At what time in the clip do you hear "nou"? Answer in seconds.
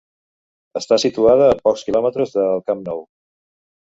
2.87-3.03